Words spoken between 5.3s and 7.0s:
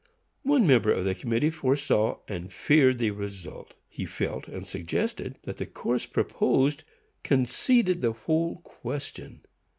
that the course proposed